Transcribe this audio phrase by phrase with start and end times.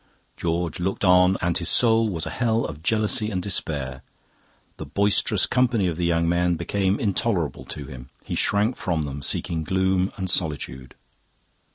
[0.35, 4.01] George looked on, and his soul was a hell of jealousy and despair.
[4.77, 9.21] The boisterous company of the young men became intolerable to him; he shrank from them,
[9.21, 10.95] seeking gloom and solitude.